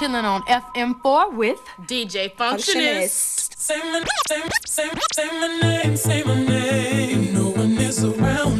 chilling 0.00 0.24
on 0.24 0.40
FM4 0.44 1.34
with 1.34 1.60
DJ 1.82 2.34
Functionist. 2.34 3.50
Functionist. 3.54 3.58
Say 3.58 3.78
my, 3.92 4.02
say, 4.28 4.42
say, 4.64 4.90
say 5.12 5.26
my 5.26 5.58
name, 5.60 5.94
say 5.94 6.22
my 6.22 6.42
name. 6.42 7.34
No 7.34 7.50
one 7.50 7.72
is 7.72 8.02
around. 8.02 8.59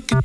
took 0.00 0.23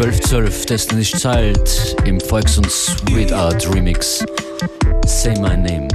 1212, 0.00 0.64
Destiny's 0.64 1.10
Child 1.10 1.94
im 2.06 2.18
Volks- 2.20 2.56
und 2.56 2.70
Sweet 2.70 3.34
Art 3.34 3.68
Remix. 3.74 4.24
Say 5.04 5.34
My 5.38 5.54
Name. 5.54 5.88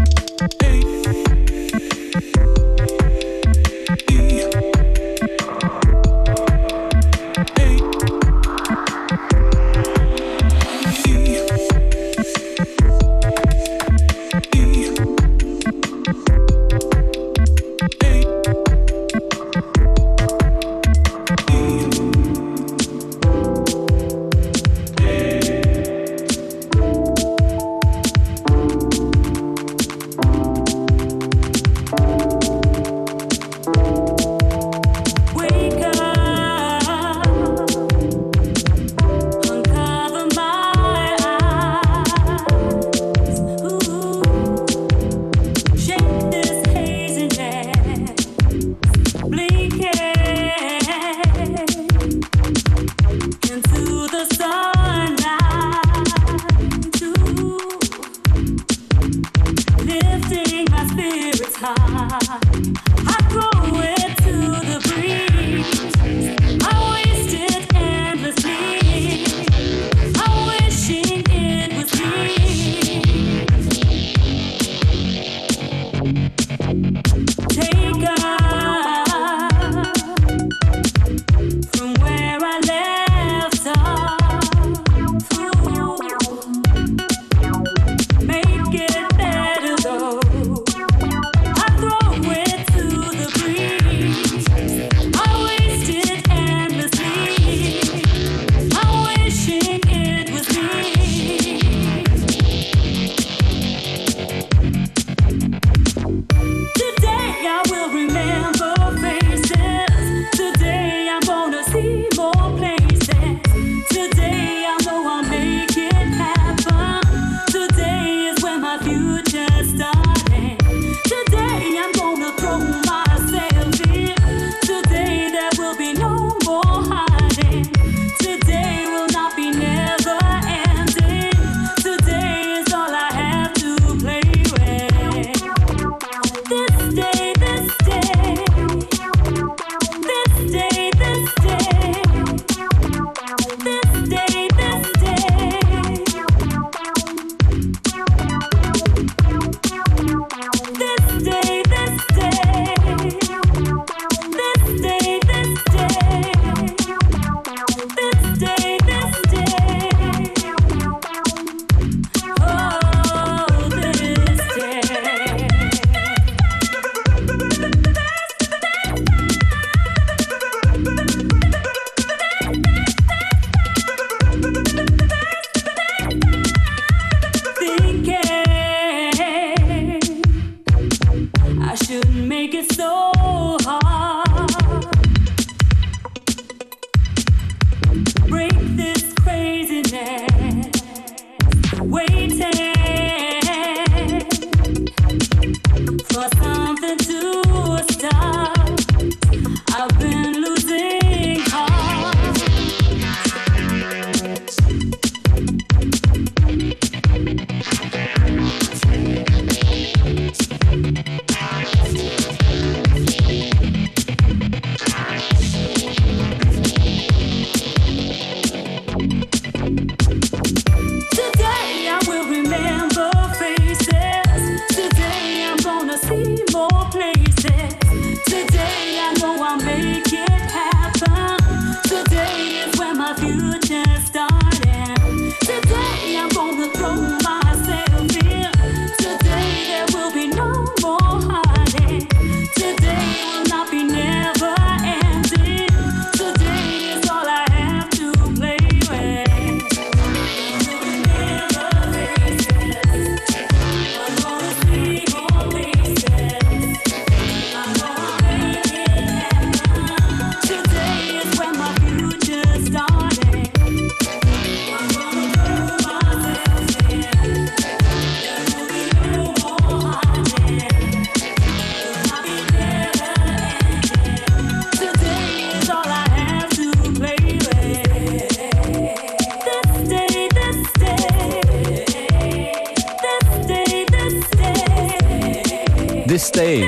Day. 286.35 286.65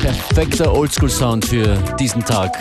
Perfekter 0.00 0.72
Oldschool-Sound 0.72 1.44
für 1.44 1.76
diesen 1.98 2.24
Tag. 2.24 2.56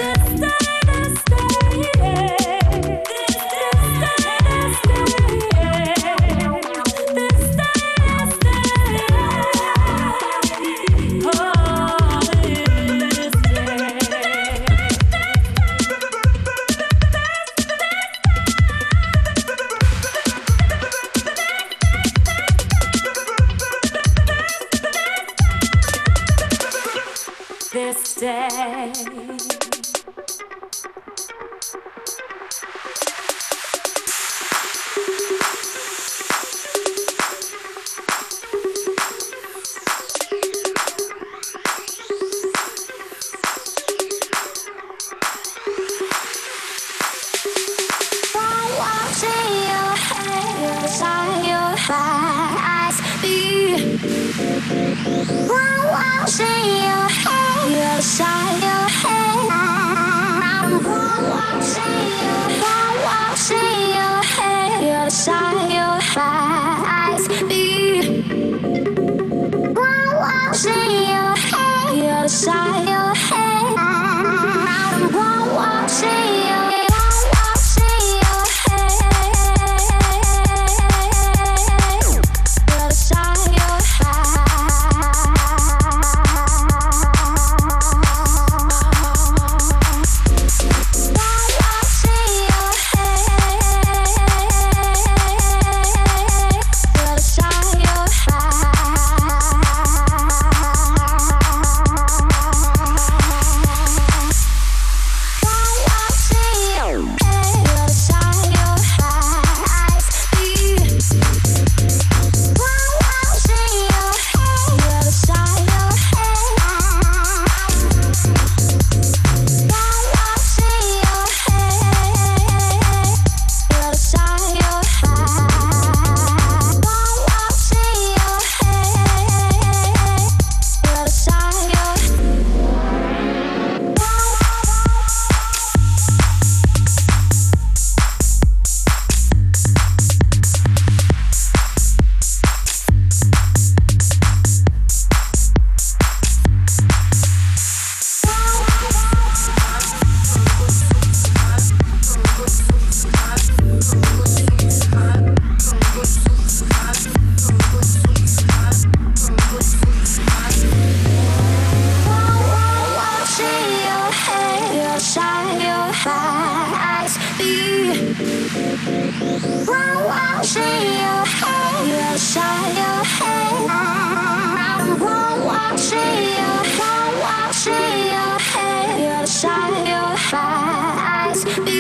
sacrifice 180.30 181.58
me. 181.60 181.78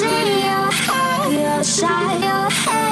be 0.00 0.42
your 0.44 0.70
head, 0.72 1.32
your 1.32 1.62
side, 1.62 2.20
your 2.20 2.50
head. 2.50 2.85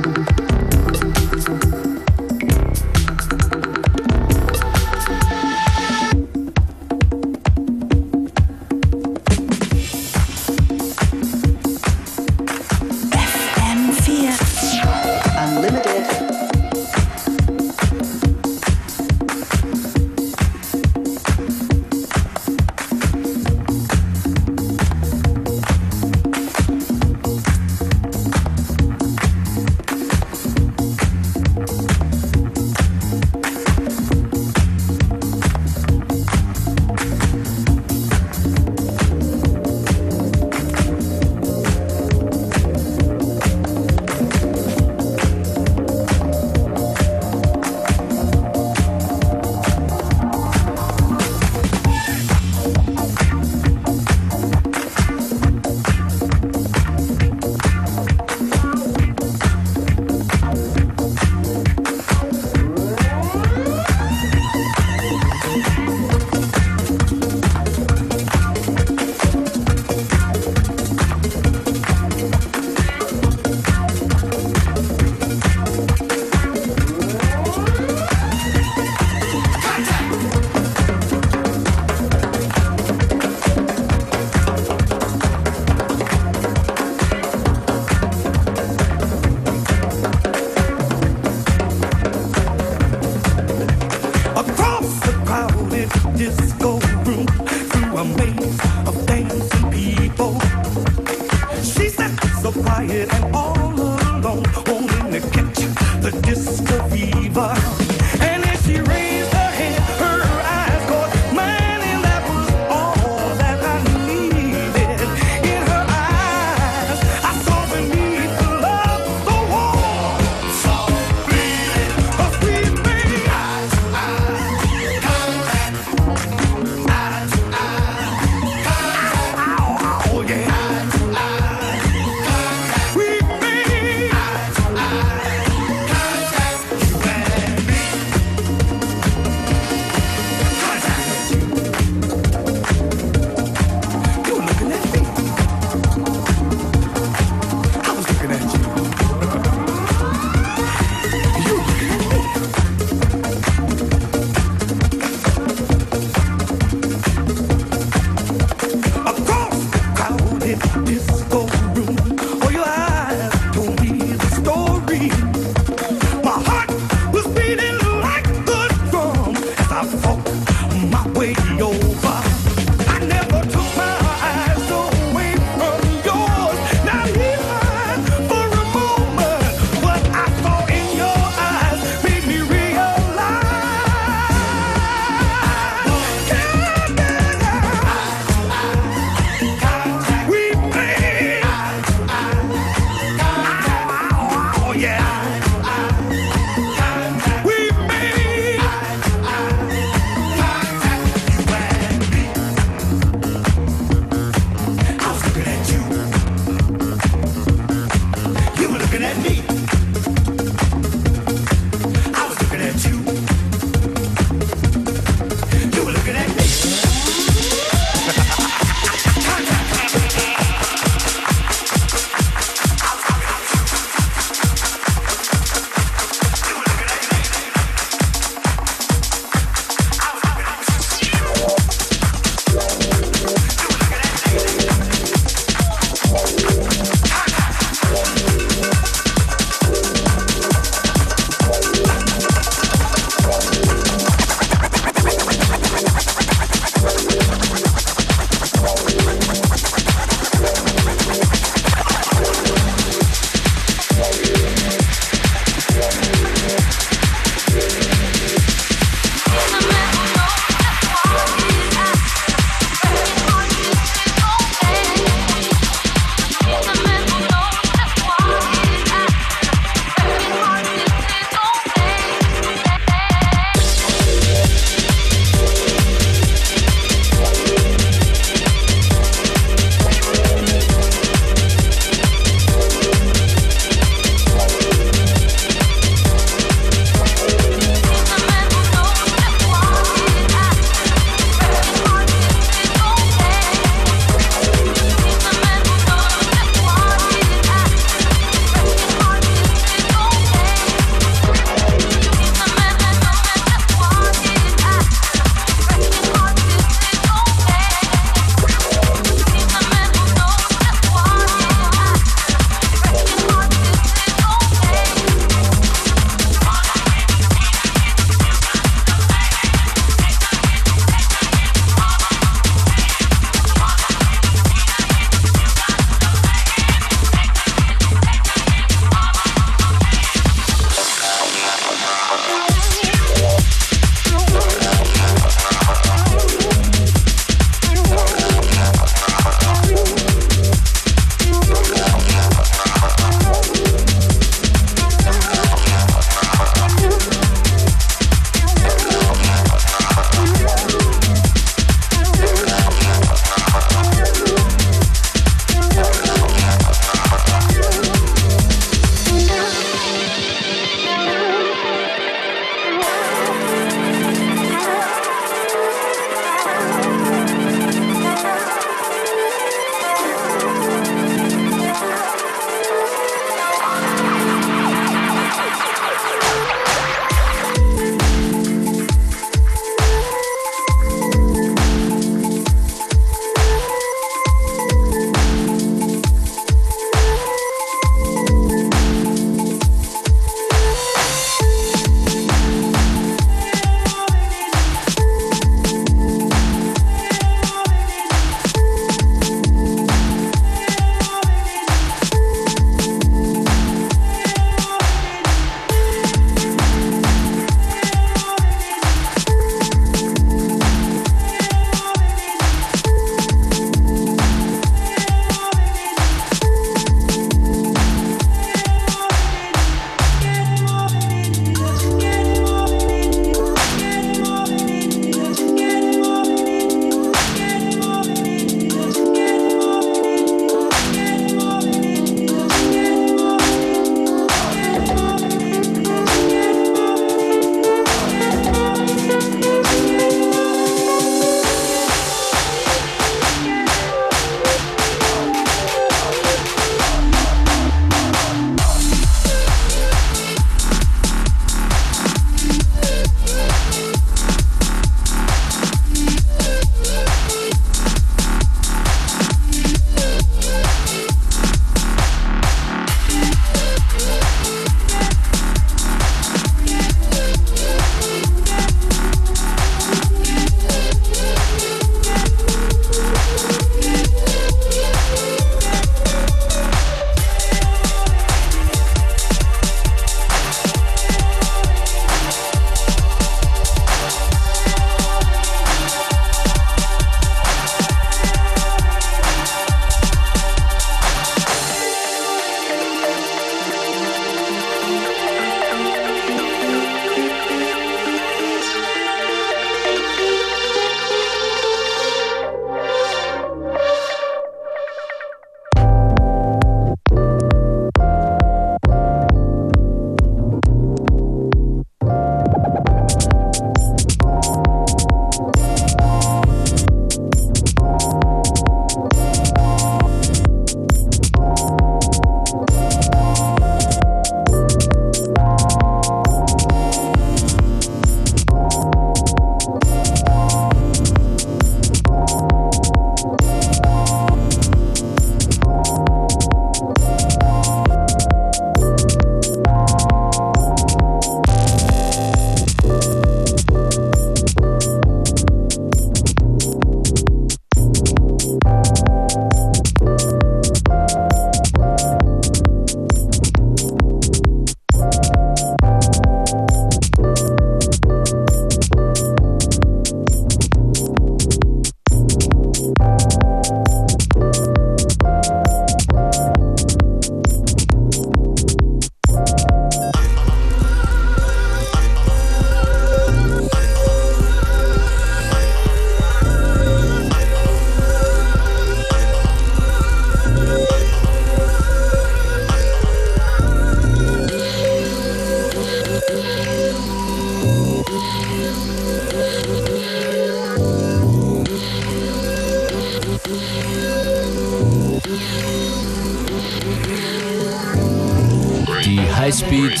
Highspeed 599.52 600.00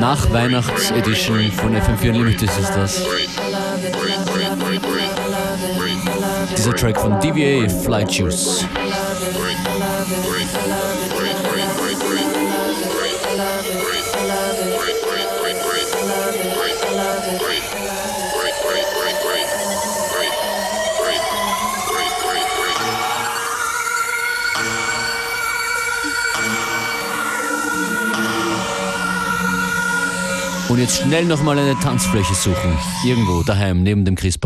nach 0.00 0.28
Weihnachts-Edition 0.32 1.52
von 1.52 1.76
FM4 1.76 2.08
Unlimited 2.08 2.50
ist 2.50 2.70
das. 2.74 3.06
Dieser 6.56 6.74
Track 6.74 6.98
von 6.98 7.20
DVA 7.20 7.68
Flight 7.68 8.10
Juice. 8.10 8.66
Jetzt 30.84 31.02
schnell 31.02 31.24
nochmal 31.24 31.58
eine 31.58 31.74
Tanzfläche 31.80 32.34
suchen. 32.34 32.78
Irgendwo 33.06 33.42
daheim 33.42 33.82
neben 33.82 34.04
dem 34.04 34.16
Christbaum. 34.16 34.43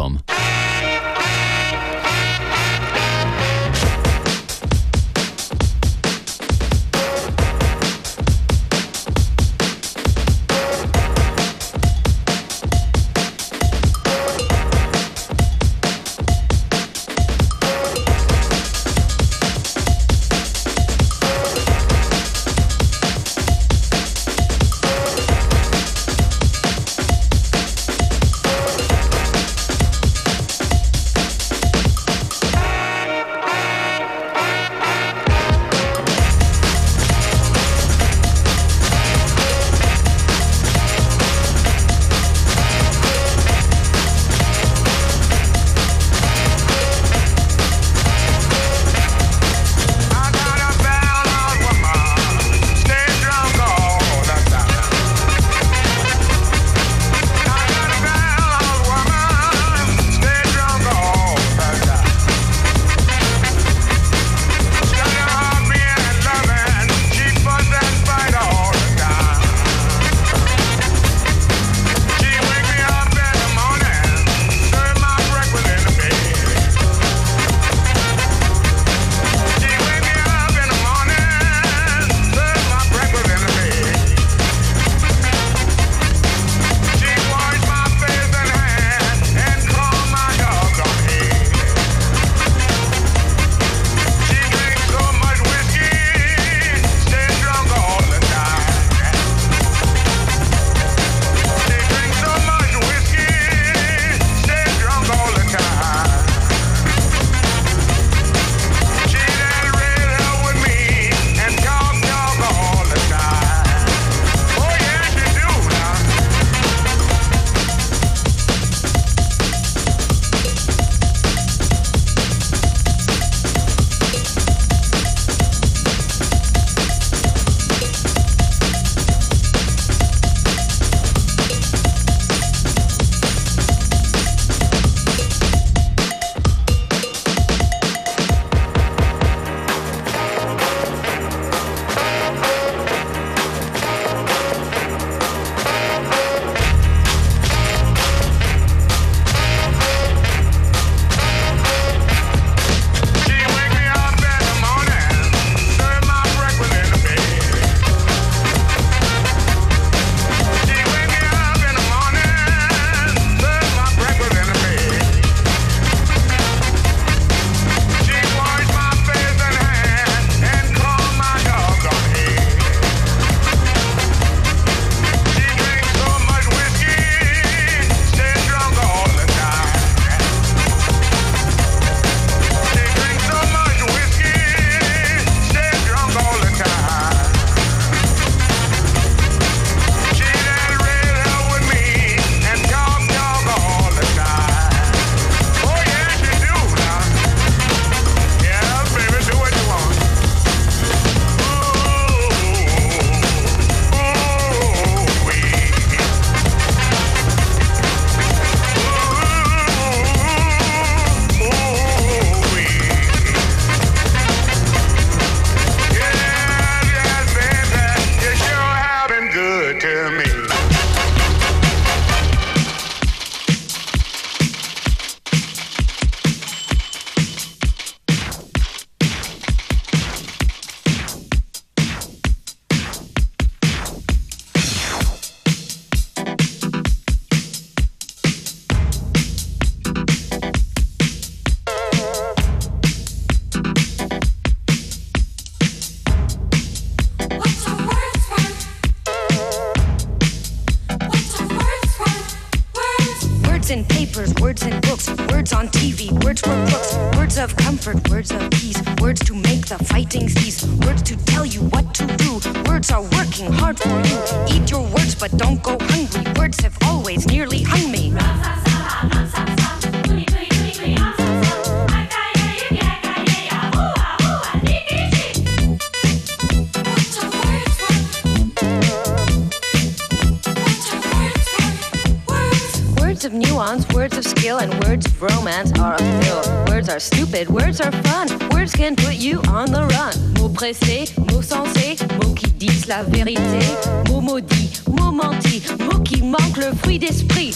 Words 283.68 283.84
of 283.84 283.94
words 283.94 284.16
of 284.16 284.24
skill, 284.24 284.58
and 284.60 284.72
words 284.84 285.04
of 285.04 285.20
romance 285.20 285.78
are 285.78 285.92
a 285.92 285.98
thrill. 285.98 286.64
Words 286.68 286.88
are 286.88 286.98
stupid, 286.98 287.50
words 287.50 287.82
are 287.82 287.92
fun. 287.92 288.26
Words 288.48 288.72
can 288.72 288.96
put 288.96 289.16
you 289.16 289.42
on 289.48 289.70
the 289.70 289.84
run. 289.84 290.14
Mots 290.40 290.54
pressés, 290.54 291.12
mots 291.18 291.42
sensés, 291.42 292.00
mots 292.16 292.32
qui 292.34 292.50
disent 292.52 292.86
la 292.86 293.02
vérité. 293.02 293.60
Mots 294.08 294.22
maudits, 294.22 294.80
mots 294.88 295.12
mentis, 295.12 295.62
mots 295.80 296.02
qui 296.02 296.22
manquent 296.22 296.56
le 296.56 296.72
fruit 296.76 296.98
d'esprit. 296.98 297.54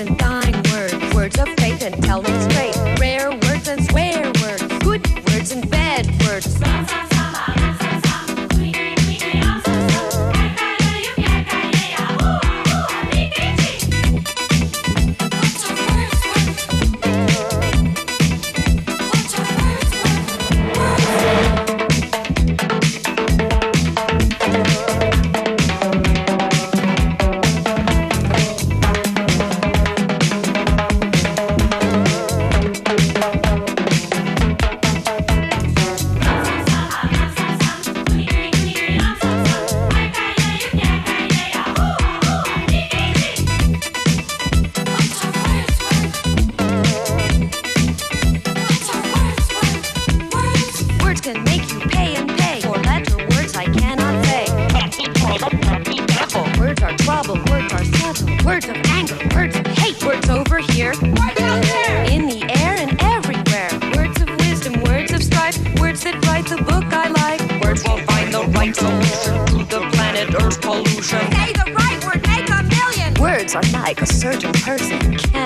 And 0.00 0.16
dying 0.16 0.41
Words 58.44 58.68
of 58.68 58.76
anger, 58.86 59.16
words 59.34 59.56
of 59.56 59.66
hate. 59.66 60.02
Words 60.04 60.28
over 60.28 60.58
here. 60.58 60.92
In 62.10 62.26
the 62.26 62.44
air 62.58 62.74
and 62.76 63.00
everywhere. 63.00 63.70
Words 63.96 64.20
of 64.20 64.28
wisdom, 64.40 64.82
words 64.82 65.12
of 65.12 65.22
strife. 65.22 65.58
Words 65.80 66.02
that 66.04 66.24
write 66.26 66.46
the 66.46 66.56
book 66.56 66.84
I 66.92 67.08
like. 67.08 67.40
Words 67.62 67.84
will 67.84 67.98
find 67.98 68.34
the 68.34 68.42
right 68.58 68.74
solution 68.74 69.46
to 69.46 69.58
the 69.64 69.88
planet 69.92 70.34
Earth 70.34 70.60
pollution. 70.60 71.20
Say 71.32 71.52
the 71.52 71.72
right 71.72 72.04
word, 72.04 72.26
make 72.26 72.50
a 72.50 72.62
million. 72.64 73.14
Words 73.20 73.54
are 73.54 73.62
like 73.72 74.02
a 74.02 74.06
certain 74.06 74.52
person. 74.52 75.16
Can't 75.18 75.41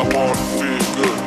I 0.00 0.02
want 0.04 0.34
to 0.34 0.42
feel 0.44 1.04
good. 1.04 1.20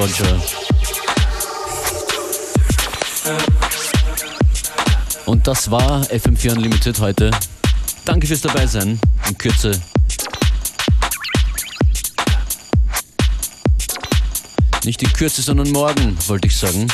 Dodger. 0.00 0.40
Und 5.26 5.46
das 5.46 5.70
war 5.70 6.00
FM4 6.04 6.52
Unlimited 6.52 6.98
heute. 7.00 7.30
Danke 8.06 8.26
fürs 8.26 8.40
Dabeisein. 8.40 8.98
In 9.28 9.36
Kürze. 9.36 9.78
Nicht 14.86 15.02
in 15.02 15.12
Kürze, 15.12 15.42
sondern 15.42 15.70
morgen, 15.70 16.16
wollte 16.28 16.46
ich 16.46 16.56
sagen. 16.56 16.86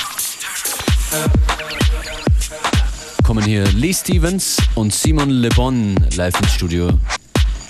Kommen 3.22 3.44
hier 3.44 3.68
Lee 3.68 3.94
Stevens 3.94 4.56
und 4.74 4.92
Simon 4.92 5.30
Le 5.30 5.50
Bon 5.50 5.94
live 6.16 6.40
ins 6.40 6.54
Studio 6.54 6.90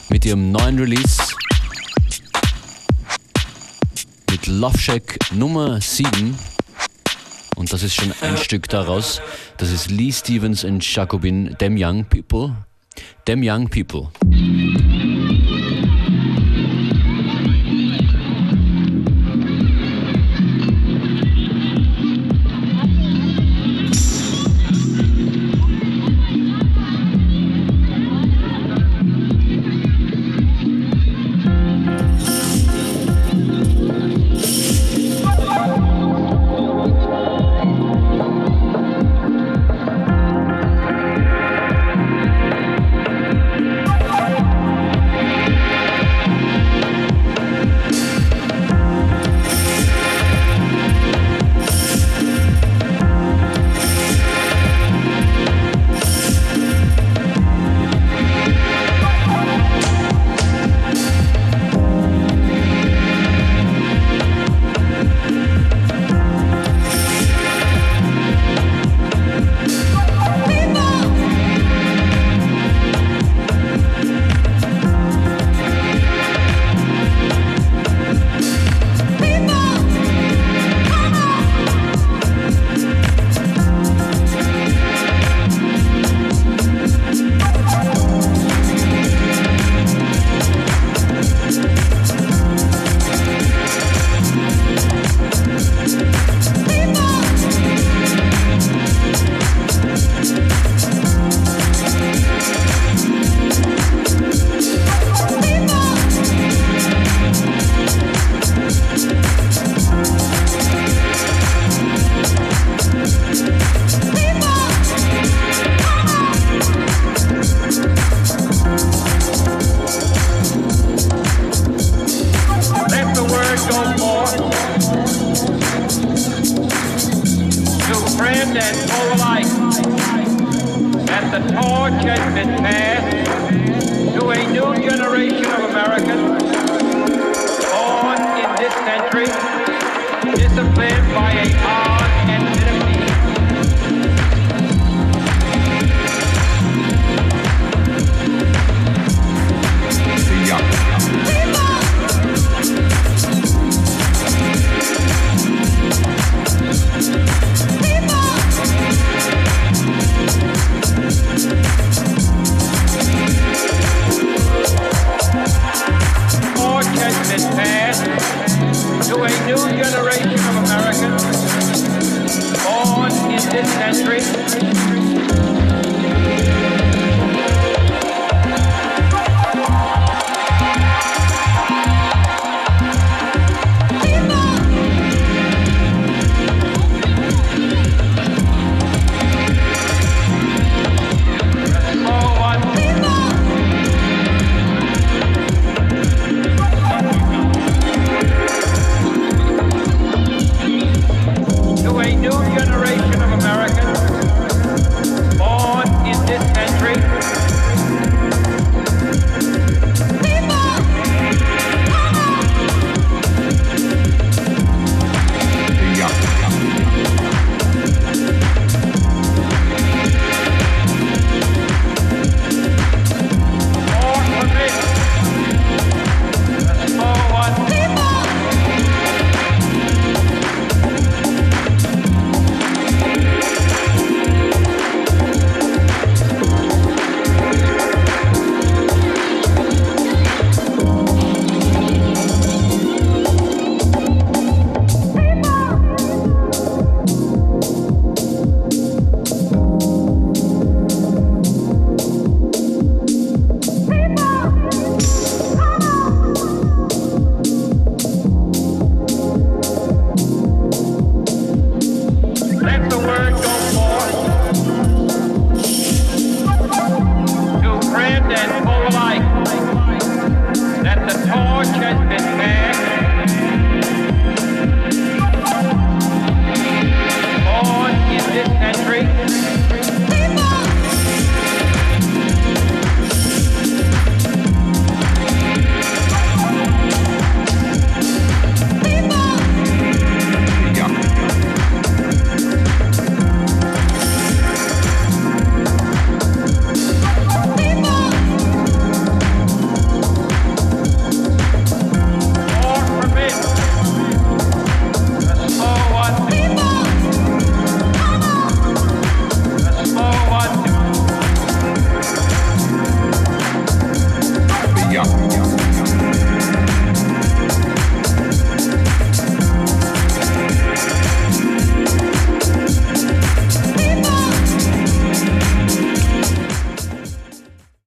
mit 0.08 0.24
ihrem 0.24 0.50
neuen 0.50 0.78
Release 0.78 1.35
mit 4.46 4.60
Love 4.60 4.78
Shack 4.78 5.18
Nummer 5.32 5.80
7. 5.80 6.36
Und 7.56 7.72
das 7.72 7.82
ist 7.82 7.94
schon 7.94 8.12
ein 8.20 8.36
Stück 8.36 8.68
daraus. 8.68 9.20
Das 9.56 9.70
ist 9.70 9.90
Lee 9.90 10.12
Stevens 10.12 10.64
und 10.64 10.84
Jacobin, 10.94 11.56
Them 11.58 11.76
Young 11.78 12.04
People. 12.04 12.56
Them 13.24 13.42
Young 13.42 13.68
People. 13.68 14.10